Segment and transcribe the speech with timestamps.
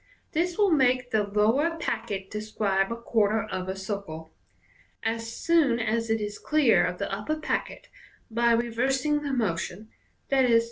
[0.31, 4.33] This will make the lower packet de* scribe a quarter of a circle.
[5.03, 7.87] As soon as it is clear of the upper packet,
[8.31, 9.89] by reversing the motion
[10.33, 10.59] (ie.